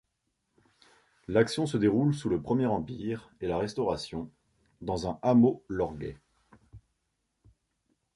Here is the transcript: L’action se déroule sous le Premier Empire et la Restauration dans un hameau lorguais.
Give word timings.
L’action 1.27 1.67
se 1.67 1.77
déroule 1.77 2.15
sous 2.15 2.27
le 2.27 2.41
Premier 2.41 2.65
Empire 2.65 3.29
et 3.39 3.45
la 3.47 3.59
Restauration 3.59 4.31
dans 4.81 5.07
un 5.07 5.19
hameau 5.21 5.63
lorguais. 5.69 6.17